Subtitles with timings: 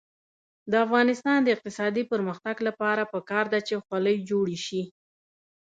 [0.71, 4.83] د افغانستان د اقتصادي پرمختګ لپاره پکار ده چې خولۍ جوړې شي.